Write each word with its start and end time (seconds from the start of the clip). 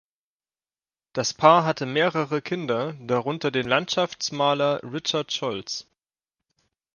Das 1.13 1.31
Paar 1.35 1.63
hatte 1.63 1.85
mehrere 1.85 2.41
Kinder, 2.41 2.93
darunter 2.99 3.51
den 3.51 3.67
Landschaftsmaler 3.67 4.81
Richard 4.81 5.31
Scholz. 5.31 5.85